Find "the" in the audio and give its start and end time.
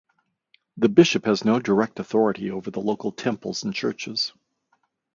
0.77-0.89, 2.71-2.79